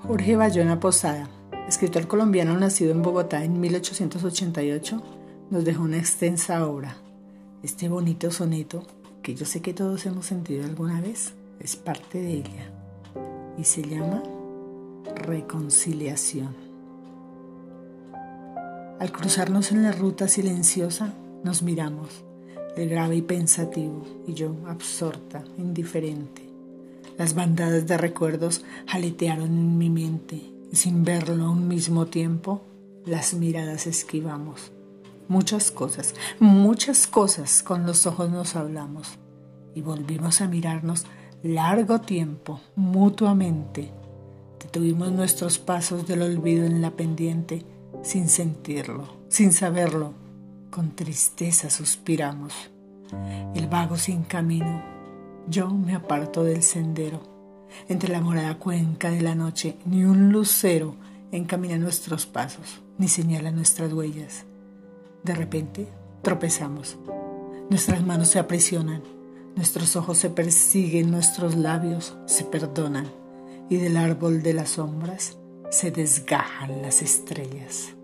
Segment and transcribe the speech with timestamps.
[0.00, 1.28] Jorge Bayona Posada,
[1.66, 5.02] escritor colombiano nacido en Bogotá en 1888,
[5.50, 6.96] nos dejó una extensa obra.
[7.64, 8.86] Este bonito soneto,
[9.22, 12.70] que yo sé que todos hemos sentido alguna vez, es parte de ella
[13.58, 14.22] y se llama
[15.16, 16.54] Reconciliación.
[19.00, 21.12] Al cruzarnos en la ruta silenciosa,
[21.42, 22.24] nos miramos,
[22.76, 26.47] el grave y pensativo, y yo absorta, indiferente
[27.16, 32.62] las bandadas de recuerdos jaletearon en mi mente y sin verlo a un mismo tiempo,
[33.04, 34.72] las miradas esquivamos.
[35.28, 39.18] Muchas cosas, muchas cosas con los ojos nos hablamos
[39.74, 41.06] y volvimos a mirarnos
[41.42, 43.90] largo tiempo, mutuamente.
[44.60, 47.64] Detuvimos nuestros pasos del olvido en la pendiente
[48.02, 50.14] sin sentirlo, sin saberlo.
[50.70, 52.52] Con tristeza suspiramos.
[53.54, 54.97] El vago sin camino
[55.48, 57.20] yo me aparto del sendero.
[57.88, 60.96] Entre la morada cuenca de la noche, ni un lucero
[61.32, 64.44] encamina nuestros pasos, ni señala nuestras huellas.
[65.22, 65.88] De repente,
[66.22, 66.96] tropezamos.
[67.70, 69.02] Nuestras manos se aprisionan,
[69.56, 73.10] nuestros ojos se persiguen, nuestros labios se perdonan,
[73.68, 75.36] y del árbol de las sombras
[75.70, 77.97] se desgajan las estrellas.